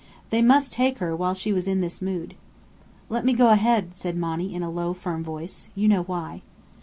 [0.31, 2.33] They must take her while she was in this mood.
[3.07, 5.69] "Let me go ahead," said Monny, in a low, firm voice.
[5.75, 6.41] "You know why."